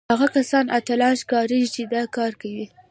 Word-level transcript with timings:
هغه 0.13 0.27
کسان 0.35 0.65
اتلان 0.77 1.13
ښکارېږي 1.21 1.69
چې 1.75 1.81
دا 1.93 2.03
کار 2.15 2.31
کوي 2.41 2.65